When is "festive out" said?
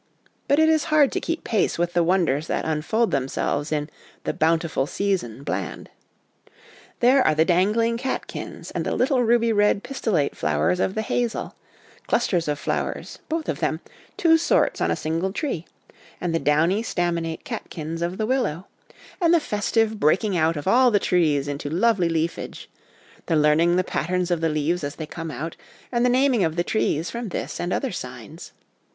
19.39-19.93